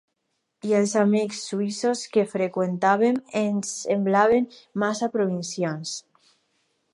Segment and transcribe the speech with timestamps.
[0.67, 4.49] I els amics suïssos que freqüentaven, els semblaven
[4.85, 5.95] massa provincians.